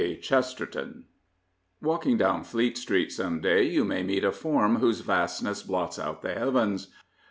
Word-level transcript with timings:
CHESTERTON 0.23 1.03
Walking 1.79 2.17
down 2.17 2.43
Fleet 2.43 2.75
Street 2.75 3.11
some 3.11 3.39
day 3.39 3.61
you 3.65 3.85
may 3.85 4.01
meet 4.01 4.23
a 4.23 4.31
form 4.31 4.77
whose 4.77 5.01
vastness 5.01 5.61
blots 5.61 5.99
out 5.99 6.23
the 6.23 6.33
heavens. 6.33 6.87